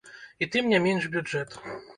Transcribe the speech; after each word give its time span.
І 0.45 0.47
тым 0.55 0.71
не 0.73 0.79
менш 0.87 1.03
бюджэт. 1.17 1.49